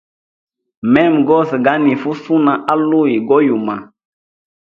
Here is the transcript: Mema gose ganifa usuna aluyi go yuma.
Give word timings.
Mema 0.91 1.19
gose 1.27 1.55
ganifa 1.65 2.05
usuna 2.13 2.51
aluyi 2.71 3.17
go 3.27 3.37
yuma. 3.47 3.75